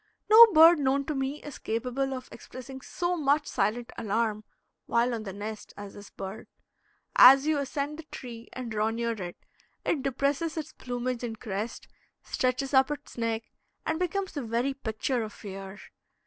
No 0.31 0.47
bird 0.51 0.79
known 0.79 1.05
to 1.05 1.13
me 1.13 1.43
is 1.43 1.59
capable 1.59 2.11
of 2.15 2.27
expressing 2.31 2.81
so 2.81 3.15
much 3.15 3.45
silent 3.45 3.91
alarm 3.99 4.43
while 4.87 5.13
on 5.13 5.21
the 5.25 5.31
nest 5.31 5.75
as 5.77 5.93
this 5.93 6.09
bird. 6.09 6.47
As 7.15 7.45
you 7.45 7.59
ascend 7.59 7.99
the 7.99 8.03
tree 8.11 8.49
and 8.53 8.71
draw 8.71 8.89
near 8.89 9.11
it, 9.11 9.37
it 9.85 10.01
depresses 10.01 10.57
its 10.57 10.73
plumage 10.73 11.23
and 11.23 11.39
crest, 11.39 11.87
stretches 12.23 12.73
up 12.73 12.89
its 12.89 13.15
neck, 13.15 13.43
and 13.85 13.99
becomes 13.99 14.31
the 14.31 14.41
very 14.41 14.73
picture 14.73 15.21
of 15.21 15.33
fear. 15.33 15.77